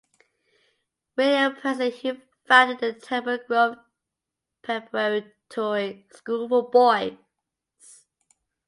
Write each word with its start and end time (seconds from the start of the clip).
William 1.15 1.55
Pearson 1.57 1.91
who 1.91 2.19
founded 2.47 2.79
the 2.79 2.99
Temple 2.99 3.37
Grove 3.47 3.77
Preparatory 4.63 6.07
School 6.11 6.49
for 6.49 6.67
boys. 6.71 7.17